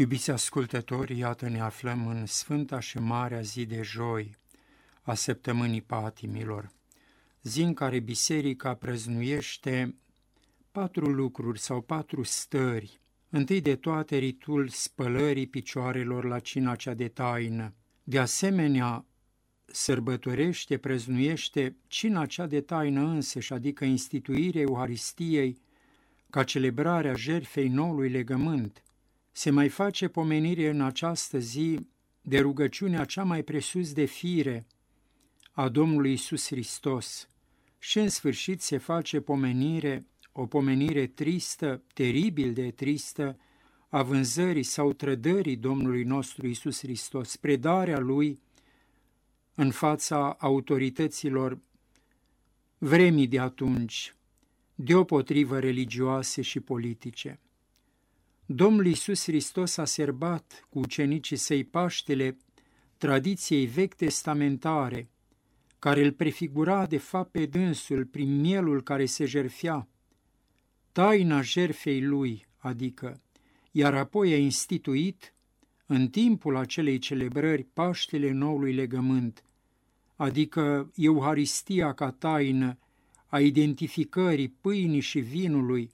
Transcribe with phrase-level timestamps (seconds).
[0.00, 4.36] Iubiți ascultători, iată ne aflăm în Sfânta și Marea zi de joi
[5.02, 6.70] a săptămânii patimilor,
[7.42, 9.94] zi în care biserica prăznuiește
[10.70, 13.00] patru lucruri sau patru stări.
[13.30, 17.74] Întâi de toate ritul spălării picioarelor la cina cea de taină.
[18.04, 19.04] De asemenea,
[19.64, 25.58] sărbătorește, prăznuiește cina cea de taină însăși, adică instituirea Euharistiei,
[26.30, 28.82] ca celebrarea jertfei noului legământ–
[29.38, 31.78] se mai face pomenire în această zi
[32.20, 34.66] de rugăciunea cea mai presus de fire
[35.52, 37.28] a Domnului Isus Hristos
[37.78, 43.38] și în sfârșit se face pomenire, o pomenire tristă, teribil de tristă,
[43.88, 48.40] a vânzării sau trădării Domnului nostru Isus Hristos, predarea Lui
[49.54, 51.58] în fața autorităților
[52.78, 54.14] vremii de atunci,
[54.74, 57.40] deopotrivă religioase și politice.
[58.50, 62.36] Domnul Iisus Hristos a serbat cu ucenicii săi Paștele
[62.96, 65.08] tradiției vechi testamentare,
[65.78, 69.88] care îl prefigura de fapt pe dânsul prin mielul care se jerfea,
[70.92, 73.20] taina jerfei lui, adică,
[73.70, 75.34] iar apoi a instituit,
[75.86, 79.42] în timpul acelei celebrări, Paștele Noului Legământ,
[80.16, 82.78] adică Euharistia ca taină
[83.26, 85.90] a identificării pâinii și vinului,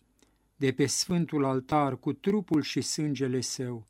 [0.57, 3.87] de pe sfântul altar cu trupul și sângele său.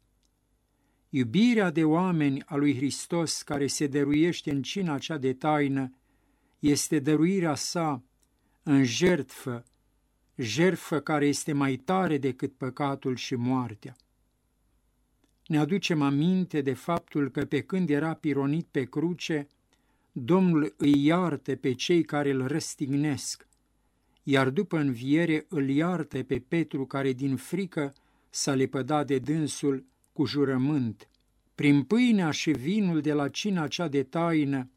[1.09, 5.95] Iubirea de oameni a lui Hristos care se dăruiește în cina cea de taină
[6.59, 8.03] este dăruirea sa
[8.63, 9.65] în jertfă,
[10.37, 13.97] jertfă care este mai tare decât păcatul și moartea.
[15.47, 19.49] Ne aducem aminte de faptul că pe când era pironit pe cruce,
[20.17, 23.47] Domnul îi iartă pe cei care îl răstignesc,
[24.25, 27.93] iar după înviere îl iartă pe Petru care din frică
[28.31, 31.09] s-a lepădat de dânsul cu jurământ.
[31.55, 34.71] Prin pâinea și vinul de la cina cea de taină,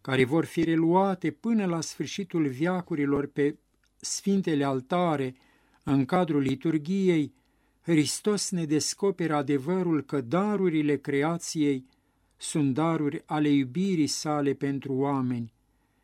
[0.00, 3.58] care vor fi reluate până la sfârșitul viacurilor pe
[3.96, 5.34] sfintele altare,
[5.82, 7.32] în cadrul liturgiei,
[7.80, 11.86] Hristos ne descoperă adevărul că darurile creației
[12.36, 15.52] sunt daruri ale iubirii sale pentru oameni,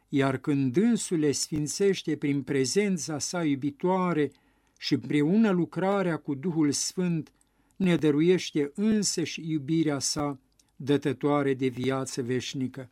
[0.09, 4.33] iar când dânsul le sfințește prin prezența sa iubitoare
[4.79, 7.33] și împreună lucrarea cu Duhul Sfânt,
[7.77, 10.39] ne dăruiește însăși iubirea sa
[10.77, 12.91] dătătoare de viață veșnică.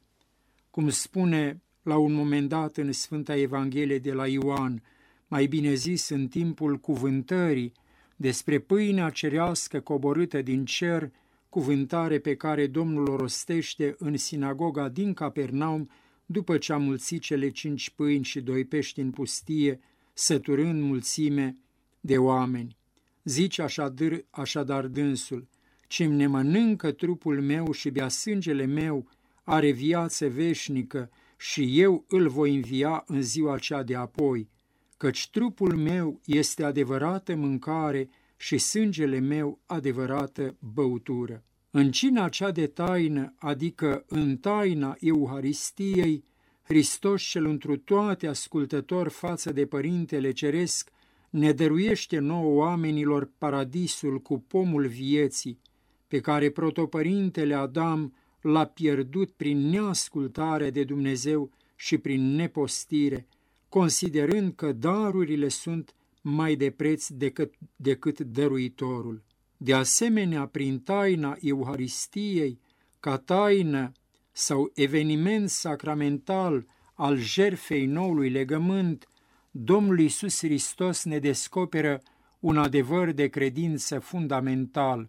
[0.71, 4.83] Cum spune la un moment dat în Sfânta Evanghelie de la Ioan,
[5.29, 7.73] mai bine zis în timpul cuvântării,
[8.17, 11.11] despre pâinea cerească coborâtă din cer,
[11.49, 15.91] cuvântare pe care Domnul o rostește în sinagoga din Capernaum,
[16.27, 19.81] după ce a mulțit cele cinci pâini și doi pești în pustie,
[20.13, 21.57] săturând mulțime
[22.01, 22.77] de oameni.
[23.25, 25.49] Zice așadar, așadar dânsul,
[25.87, 29.09] ce ne mănâncă trupul meu și bea sângele meu,
[29.45, 34.49] are viață veșnică și eu îl voi învia în ziua cea de apoi,
[34.97, 41.45] căci trupul meu este adevărată mâncare și sângele meu adevărată băutură.
[41.79, 46.25] În cina cea de taină, adică în taina Euharistiei,
[46.63, 50.91] Hristos cel întru toate ascultător față de Părintele Ceresc,
[51.31, 55.61] ne dăruiește nouă oamenilor paradisul cu pomul vieții,
[56.09, 63.27] pe care protopărintele Adam l-a pierdut prin neascultare de Dumnezeu și prin nepostire,
[63.69, 69.26] considerând că darurile sunt mai de preț decât, decât dăruitorul.
[69.57, 72.61] De asemenea, prin taina Euharistiei,
[73.01, 73.93] ca taină
[74.33, 79.09] sau eveniment sacramental al jerfei noului legământ,
[79.51, 82.03] Domnul Iisus Hristos ne descoperă
[82.41, 85.09] un adevăr de credință fundamental,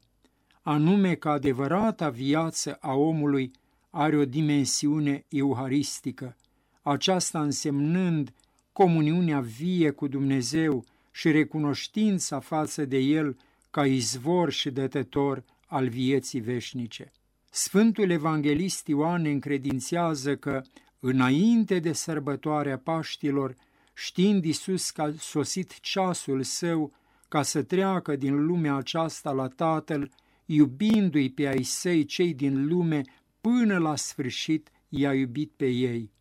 [0.62, 3.52] anume că adevărata viață a omului
[3.90, 6.36] are o dimensiune euharistică,
[6.82, 8.34] aceasta însemnând
[8.72, 13.38] comuniunea vie cu Dumnezeu și recunoștința față de El
[13.78, 17.12] ca izvor și dătător al vieții veșnice.
[17.50, 20.62] Sfântul Evanghelist Ioan ne încredințează că,
[21.00, 23.56] înainte de sărbătoarea Paștilor,
[23.94, 26.94] știind Isus că a sosit ceasul său
[27.28, 30.12] ca să treacă din lumea aceasta la Tatăl,
[30.46, 33.02] iubindu-i pe ai săi cei din lume,
[33.42, 36.12] până la sfârșit i-a iubit pe ei,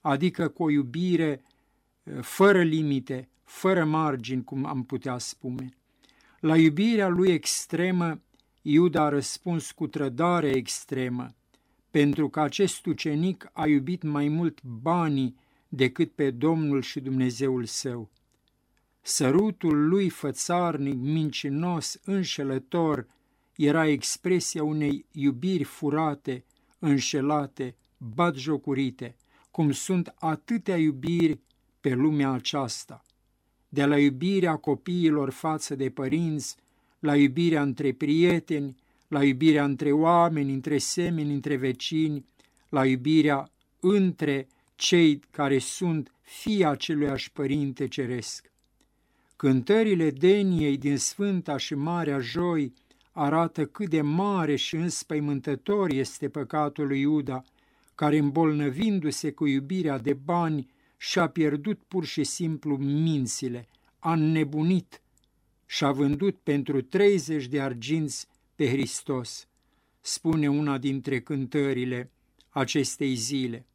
[0.00, 1.42] adică cu o iubire
[2.02, 5.68] eh, fără limite, fără margini, cum am putea spune.
[6.44, 8.20] La iubirea lui extremă,
[8.62, 11.34] Iuda a răspuns cu trădare extremă,
[11.90, 15.36] pentru că acest ucenic a iubit mai mult banii
[15.68, 18.10] decât pe Domnul și Dumnezeul său.
[19.00, 23.06] Sărutul lui fățarnic, mincinos, înșelător,
[23.56, 26.44] era expresia unei iubiri furate,
[26.78, 29.16] înșelate, batjocurite,
[29.50, 31.40] cum sunt atâtea iubiri
[31.80, 33.03] pe lumea aceasta.
[33.74, 36.56] De la iubirea copiilor față de părinți,
[36.98, 38.76] la iubirea între prieteni,
[39.08, 42.24] la iubirea între oameni, între semeni, între vecini,
[42.68, 43.50] la iubirea
[43.80, 48.50] între cei care sunt fii aceluiași Părinte Ceresc.
[49.36, 52.72] Cântările Deniei din Sfânta și Marea Joi
[53.12, 57.44] arată cât de mare și înspăimântător este păcatul lui Iuda,
[57.94, 60.72] care îmbolnăvindu-se cu iubirea de bani
[61.08, 63.68] și-a pierdut pur și simplu mințile,
[63.98, 65.00] a înnebunit
[65.66, 69.48] și a vândut pentru 30 de arginți pe Hristos,
[70.00, 72.10] spune una dintre cântările
[72.48, 73.66] acestei zile.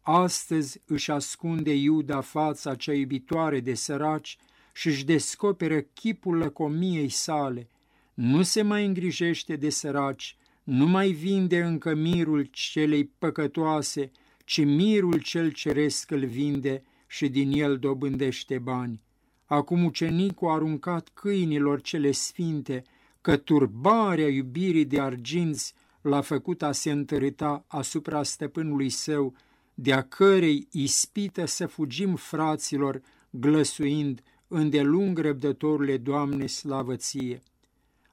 [0.00, 4.38] Astăzi își ascunde Iuda fața cea iubitoare de săraci
[4.72, 7.68] și își descoperă chipul lăcomiei sale.
[8.14, 14.10] Nu se mai îngrijește de săraci, nu mai vinde încă mirul celei păcătoase,
[14.44, 19.02] ci mirul cel ceresc îl vinde și din el dobândește bani.
[19.44, 22.84] Acum ucenicul a aruncat câinilor cele sfinte,
[23.20, 29.34] că turbarea iubirii de arginți l-a făcut a se întărâta asupra stăpânului său,
[29.74, 33.00] de-a cărei ispită să fugim fraților,
[33.30, 37.42] glăsuind, îndelung răbdătorule Doamne, slavă ție!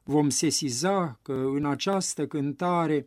[0.03, 3.05] Vom sesiza că în această cântare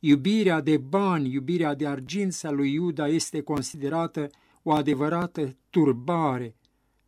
[0.00, 4.30] iubirea de bani, iubirea de argința lui Iuda este considerată
[4.62, 6.54] o adevărată turbare,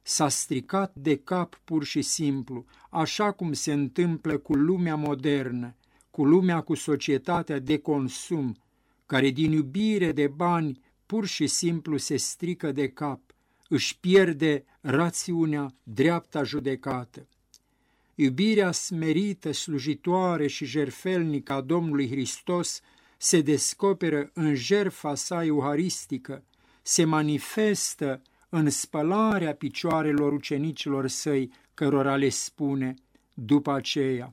[0.03, 5.77] s-a stricat de cap pur și simplu, așa cum se întâmplă cu lumea modernă,
[6.11, 8.57] cu lumea cu societatea de consum,
[9.07, 13.21] care din iubire de bani pur și simplu se strică de cap,
[13.69, 17.29] își pierde rațiunea, dreapta judecată.
[18.15, 22.81] Iubirea smerită, slujitoare și jerfelnică a Domnului Hristos
[23.17, 26.45] se descoperă în jerfa sa euharistică,
[26.83, 32.95] se manifestă în spălarea picioarelor ucenicilor săi, cărora le spune
[33.35, 34.29] după aceea,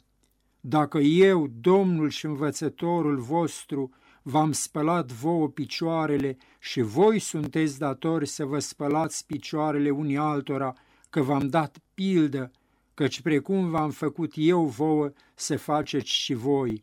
[0.60, 3.92] Dacă eu, Domnul și învățătorul vostru,
[4.22, 10.74] v-am spălat vouă picioarele și voi sunteți datori să vă spălați picioarele unii altora,
[11.10, 12.52] că v-am dat pildă,
[13.00, 16.82] căci precum v-am făcut eu vouă, să faceți și voi.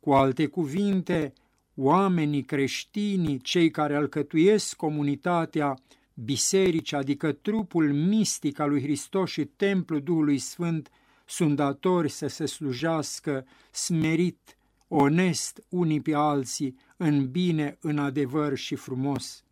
[0.00, 1.32] Cu alte cuvinte,
[1.74, 5.78] oamenii creștinii, cei care alcătuiesc comunitatea,
[6.14, 10.90] biserici, adică trupul mistic al lui Hristos și templul Duhului Sfânt,
[11.26, 14.56] sunt datori să se slujească smerit,
[14.88, 19.44] onest unii pe alții, în bine, în adevăr și frumos.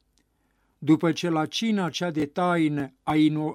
[0.78, 3.14] După ce la cina cea de taină a,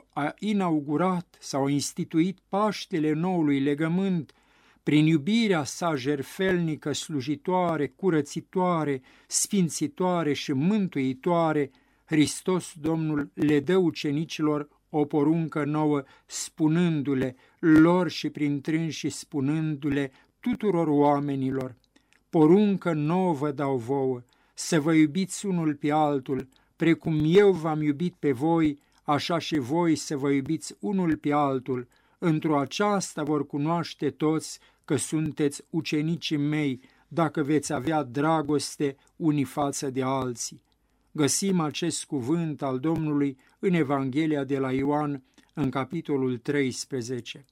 [0.10, 4.34] a inaugurat sau a instituit Paștele noului legământ,
[4.84, 11.72] prin iubirea sa jerfelnică, slujitoare, curățitoare, sfințitoare și mântuitoare,
[12.06, 20.88] Hristos Domnul le dă ucenicilor o poruncă nouă, spunându-le lor și prin trânși spunându-le tuturor
[20.88, 21.75] oamenilor,
[22.30, 24.22] poruncă nouă vă dau vouă,
[24.54, 26.48] să vă iubiți unul pe altul,
[26.84, 31.88] precum eu v-am iubit pe voi, așa și voi să vă iubiți unul pe altul,
[32.18, 39.90] într-o aceasta vor cunoaște toți că sunteți ucenicii mei, dacă veți avea dragoste unii față
[39.90, 40.62] de alții.
[41.12, 45.24] Găsim acest cuvânt al Domnului în Evanghelia de la Ioan,
[45.54, 47.46] în capitolul 13.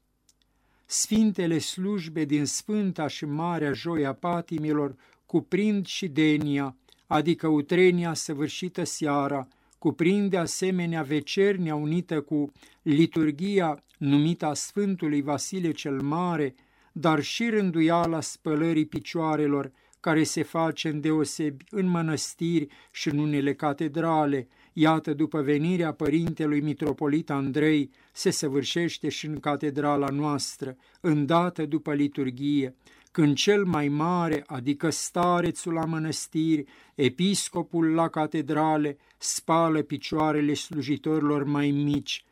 [0.85, 4.95] Sfintele slujbe din Sfânta și Marea Joia Patimilor
[5.25, 6.75] cuprind și denia,
[7.11, 12.51] adică utrenia săvârșită seara, cuprinde asemenea vecernia unită cu
[12.81, 16.55] liturgia numită a Sfântului Vasile cel Mare,
[16.91, 23.53] dar și rânduiala spălării picioarelor, care se face în deosebi în mănăstiri și în unele
[23.53, 31.93] catedrale, iată după venirea părintelui mitropolit Andrei, se săvârșește și în catedrala noastră, îndată după
[31.93, 32.75] liturghie,
[33.11, 36.63] când cel mai mare, adică starețul la mănăstiri,
[36.95, 42.25] episcopul la catedrale, spală picioarele slujitorilor mai mici,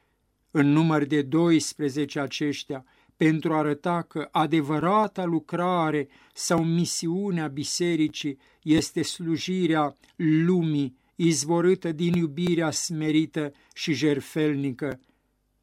[0.51, 2.85] în număr de 12 aceștia,
[3.17, 12.71] pentru a arăta că adevărata lucrare sau misiunea bisericii este slujirea lumii izvorâtă din iubirea
[12.71, 14.99] smerită și jertfelnică,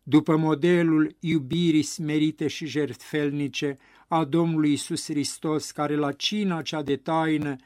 [0.02, 6.96] după modelul iubirii smerite și jertfelnice a Domnului Isus Hristos, care la cina cea de
[6.96, 7.56] taină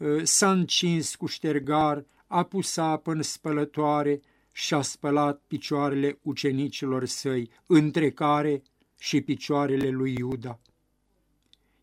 [0.00, 4.20] ă, s-a încins cu ștergar, a pus apă în spălătoare
[4.52, 8.62] și a spălat picioarele ucenicilor săi, între care
[8.98, 10.60] și picioarele lui Iuda.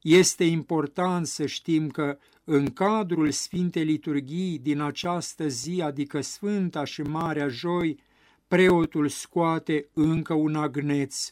[0.01, 7.01] este important să știm că în cadrul Sfintei Liturghii din această zi, adică Sfânta și
[7.01, 7.99] Marea Joi,
[8.47, 11.31] preotul scoate încă un agneț,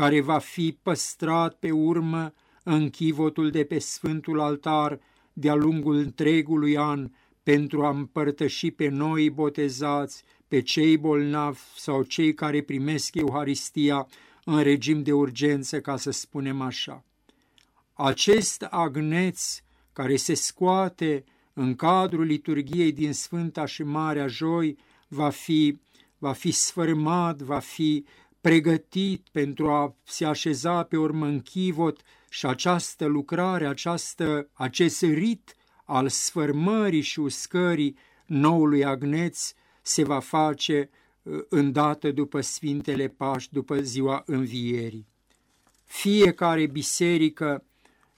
[0.00, 5.00] care va fi păstrat pe urmă în chivotul de pe Sfântul Altar
[5.32, 7.10] de-a lungul întregului an
[7.42, 14.06] pentru a împărtăși pe noi botezați, pe cei bolnavi sau cei care primesc Euharistia
[14.44, 17.04] în regim de urgență, ca să spunem așa.
[17.92, 19.58] Acest agneț
[19.92, 24.76] care se scoate în cadrul liturgiei din Sfânta și Marea Joi
[25.08, 25.78] va fi,
[26.18, 28.04] va fi sfârmat, va fi
[28.40, 35.56] pregătit pentru a se așeza pe urmă în chivot și această lucrare, această, acest rit
[35.84, 40.90] al sfârmării și uscării noului agneț se va face
[41.22, 45.06] uh, îndată după Sfintele Paști, după ziua învierii.
[45.84, 47.64] Fiecare biserică,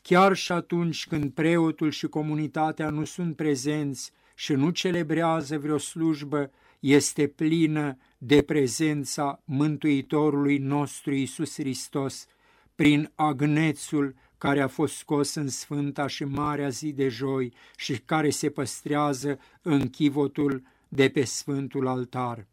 [0.02, 6.50] chiar și atunci când preotul și comunitatea nu sunt prezenți și nu celebrează vreo slujbă,
[6.82, 12.26] este plină de prezența Mântuitorului nostru Isus Hristos,
[12.74, 18.30] prin agnețul care a fost scos în sfânta și marea zi de joi și care
[18.30, 22.46] se păstrează în chivotul de pe sfântul altar.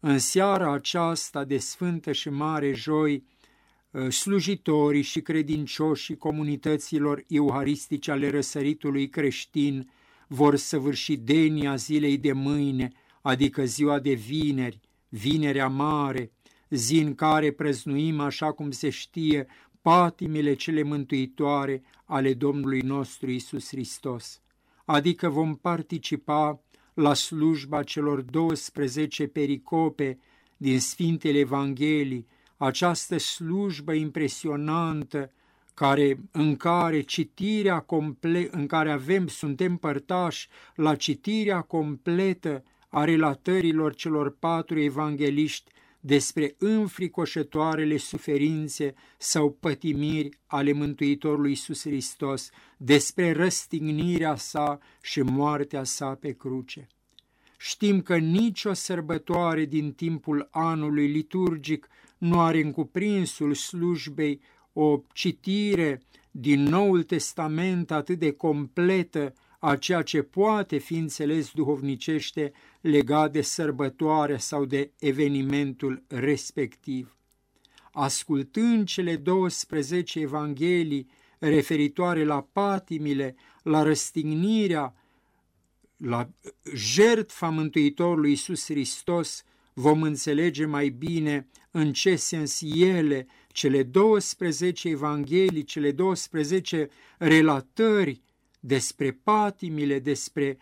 [0.00, 3.24] În seara aceasta de sfântă și mare joi,
[3.94, 9.90] ă, slujitorii și credincioșii comunităților euharistice ale răsăritului creștin
[10.28, 16.32] vor săvârși denia zilei de mâine, adică ziua de vineri, vinerea mare,
[16.70, 19.46] zi în care prăznuim, așa cum se știe,
[19.82, 24.40] patimile cele mântuitoare ale Domnului nostru Isus Hristos,
[24.84, 26.62] adică vom participa
[26.94, 30.18] la slujba celor 12 pericope
[30.56, 35.32] din Sfintele Evanghelii, această slujbă impresionantă
[35.74, 43.94] care, în care citirea comple- în care avem, suntem părtași la citirea completă a relatărilor
[43.94, 54.78] celor patru evangeliști despre înfricoșătoarele suferințe sau pătimiri ale Mântuitorului Iisus Hristos, despre răstignirea sa
[55.02, 56.86] și moartea sa pe cruce.
[57.58, 64.40] Știm că nicio sărbătoare din timpul anului liturgic nu are în cuprinsul slujbei
[64.72, 72.52] o citire din Noul Testament atât de completă a ceea ce poate fi înțeles duhovnicește
[72.80, 77.16] legat de sărbătoare sau de evenimentul respectiv.
[77.92, 84.94] Ascultând cele 12 evanghelii referitoare la patimile, la răstignirea,
[85.96, 86.28] la
[86.74, 95.64] jertfa Mântuitorului Iisus Hristos, vom înțelege mai bine în ce sens ele, cele 12 evanghelii,
[95.64, 96.88] cele 12
[97.18, 98.22] relatări
[98.60, 100.58] despre patimile, despre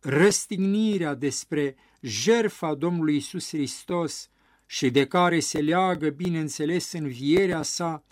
[0.00, 4.30] răstignirea, despre jertfa Domnului Isus Hristos
[4.66, 8.04] și de care se leagă, bineînțeles, învierea sa,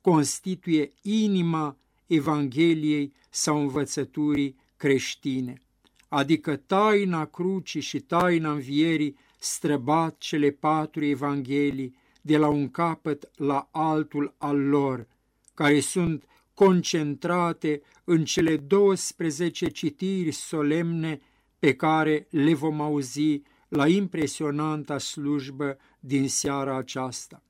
[0.00, 1.76] constituie inima
[2.06, 5.62] Evangheliei sau învățăturii creștine,
[6.08, 13.68] adică taina crucii și taina învierii străbat cele patru evanghelii de la un capăt la
[13.72, 15.06] altul al lor,
[15.54, 16.24] care sunt
[16.56, 21.20] concentrate în cele 12 citiri solemne
[21.58, 27.42] pe care le vom auzi la impresionanta slujbă din seara aceasta.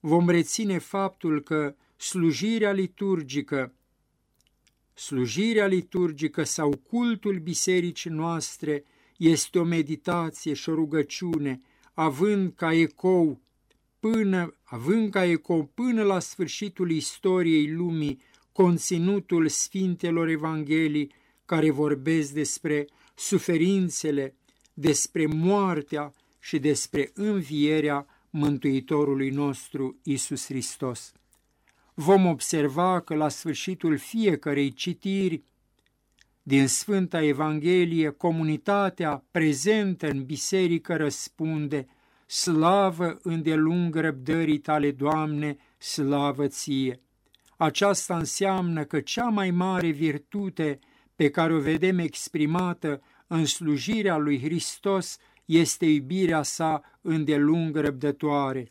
[0.00, 3.74] Vom reține faptul că slujirea liturgică,
[4.94, 8.84] slujirea liturgică sau cultul bisericii noastre
[9.16, 11.60] este o meditație și o rugăciune,
[11.94, 13.40] având ca ecou
[14.10, 18.20] până, având ca eco până la sfârșitul istoriei lumii
[18.52, 21.12] conținutul Sfintelor Evanghelii
[21.44, 24.34] care vorbesc despre suferințele,
[24.74, 31.12] despre moartea și despre învierea Mântuitorului nostru Isus Hristos.
[31.94, 35.42] Vom observa că la sfârșitul fiecărei citiri
[36.42, 41.86] din Sfânta Evanghelie, comunitatea prezentă în biserică răspunde
[42.26, 47.00] Slavă îndelung răbdării tale, Doamne, slavă ție!
[47.56, 50.78] Aceasta înseamnă că cea mai mare virtute
[51.16, 58.68] pe care o vedem exprimată în slujirea lui Hristos este iubirea sa îndelung răbdătoare.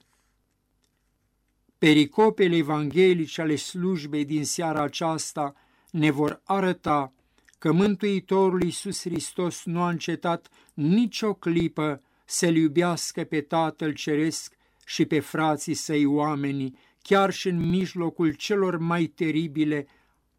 [1.78, 5.54] Pericopele evanghelice ale slujbei din seara aceasta
[5.92, 7.14] ne vor arăta
[7.58, 14.54] că Mântuitorul Iisus Hristos nu a încetat nicio clipă să-L iubească pe Tatăl Ceresc
[14.86, 19.88] și pe frații săi oamenii, chiar și în mijlocul celor mai teribile,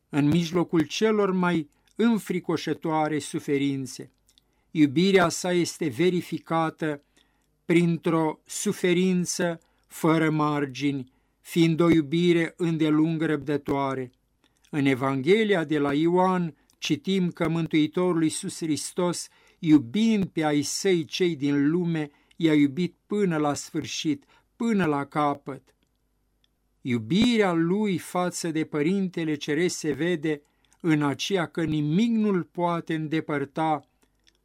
[0.09, 4.11] în mijlocul celor mai înfricoșătoare suferințe.
[4.71, 7.02] Iubirea sa este verificată
[7.64, 14.11] printr-o suferință fără margini, fiind o iubire îndelung răbdătoare.
[14.71, 19.28] În Evanghelia de la Ioan citim că Mântuitorul Iisus Hristos,
[19.59, 24.25] iubind pe ai săi cei din lume, i-a iubit până la sfârșit,
[24.57, 25.75] până la capăt.
[26.81, 30.43] Iubirea lui față de Părintele Ceresc se vede
[30.81, 33.89] în aceea că nimic nu-l poate îndepărta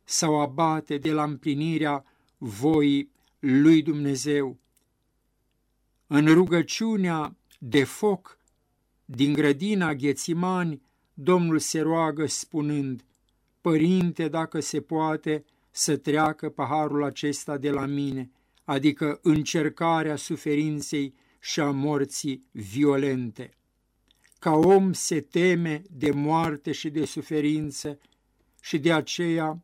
[0.03, 2.05] sau abate de la împlinirea
[2.37, 4.57] voii lui Dumnezeu.
[6.07, 8.37] În rugăciunea de foc
[9.05, 10.81] din grădina Ghețimani,
[11.13, 13.03] Domnul se roagă spunând,
[13.61, 18.31] Părinte, dacă se poate, să treacă paharul acesta de la mine,
[18.63, 23.53] adică încercarea suferinței și a morții violente.
[24.39, 27.99] Ca om se teme de moarte și de suferință
[28.61, 29.63] și de aceea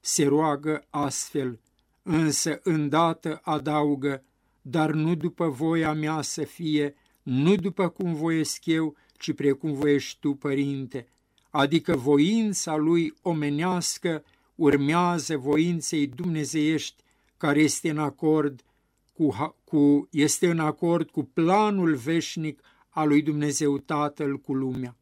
[0.00, 1.60] se roagă astfel,
[2.02, 4.24] însă îndată adaugă,
[4.62, 10.18] dar nu după voia mea să fie, nu după cum voiesc eu, ci precum voiești
[10.20, 11.08] tu, Părinte,
[11.50, 17.02] adică voința lui omenească urmează voinței dumnezeiești
[17.36, 18.64] care este în acord
[19.12, 24.96] cu, cu, este în acord cu planul veșnic al lui Dumnezeu Tatăl cu lumea.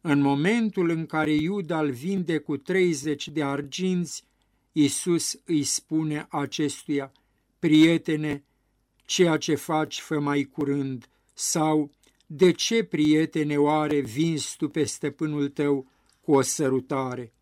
[0.00, 4.24] În momentul în care Iuda îl vinde cu 30 de arginți,
[4.72, 7.12] Iisus îi spune acestuia,
[7.58, 8.44] prietene,
[9.04, 11.90] ceea ce faci fă mai curând, sau
[12.30, 15.86] de ce, prietene, oare vinzi tu pe stăpânul tău
[16.20, 17.32] cu o sărutare?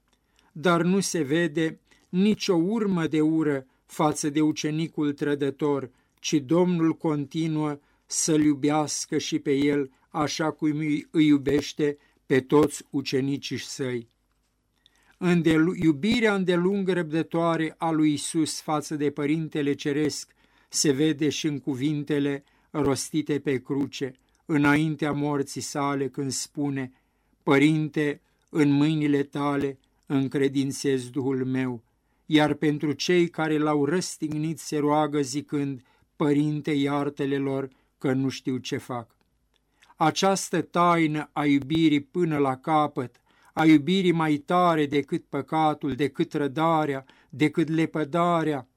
[0.52, 1.78] Dar nu se vede
[2.08, 5.90] nicio urmă de ură față de ucenicul trădător,
[6.20, 13.58] ci Domnul continuă să-l iubească și pe el așa cum îi iubește pe toți ucenicii
[13.58, 14.08] săi.
[15.18, 20.34] Îndel iubirea îndelungă răbdătoare a lui Isus față de Părintele Ceresc
[20.68, 24.14] se vede și în cuvintele rostite pe cruce,
[24.46, 26.92] înaintea morții sale când spune,
[27.42, 31.82] Părinte, în mâinile tale încredințez Duhul meu,
[32.26, 35.82] iar pentru cei care l-au răstignit se roagă zicând,
[36.16, 39.16] Părinte, iartele lor că nu știu ce fac.
[39.96, 43.20] Această taină a iubirii până la capăt,
[43.52, 48.68] a iubirii mai tare decât păcatul, decât rădarea, decât lepădarea,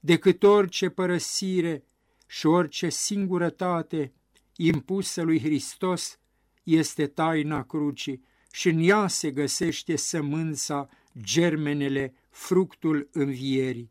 [0.00, 1.84] decât orice părăsire
[2.26, 4.12] și orice singurătate
[4.56, 6.18] impusă lui Hristos,
[6.62, 10.88] este taina crucii și în ea se găsește sămânța,
[11.20, 13.90] germenele, fructul învierii.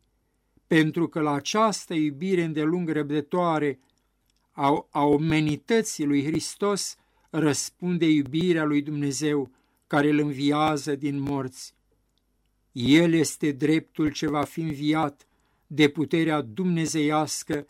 [0.66, 3.78] Pentru că la această iubire îndelung răbdătoare
[4.50, 6.96] a, a omenității lui Hristos
[7.30, 9.50] răspunde iubirea lui Dumnezeu,
[9.86, 11.74] care îl înviază din morți.
[12.72, 15.26] El este dreptul ce va fi înviat
[15.66, 17.66] de puterea dumnezeiască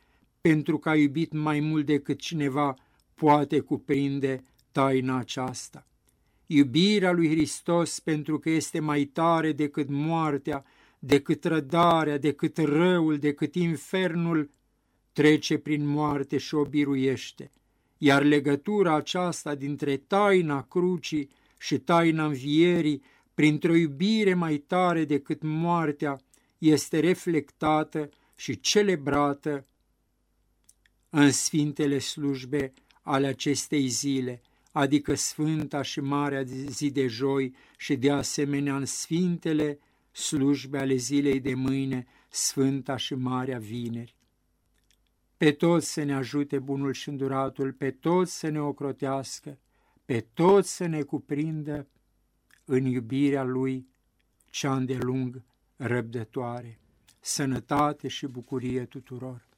[0.49, 2.75] pentru că a iubit mai mult decât cineva
[3.15, 5.87] poate cuprinde taina aceasta.
[6.47, 10.65] Iubirea lui Hristos pentru că este mai tare decât moartea,
[10.99, 14.51] decât rădarea, decât răul, decât infernul,
[15.13, 17.51] trece prin moarte și o biruiește.
[17.99, 23.03] Iar legătura aceasta dintre taina crucii și taina învierii,
[23.35, 26.21] printr-o iubire mai tare decât moartea,
[26.59, 29.67] este reflectată și celebrată
[31.17, 32.73] în sfintele slujbe
[33.03, 34.41] ale acestei zile,
[34.73, 39.79] adică Sfânta și Marea zi de joi și de asemenea în sfintele
[40.13, 44.15] slujbe ale zilei de mâine, Sfânta și Marea vineri.
[45.37, 49.59] Pe toți să ne ajute bunul și înduratul, pe toți să ne ocrotească,
[50.05, 51.87] pe toți să ne cuprindă
[52.65, 53.87] în iubirea Lui
[54.51, 55.43] cea îndelung
[55.77, 56.79] răbdătoare.
[57.21, 59.53] Sănătate și bucurie tuturor!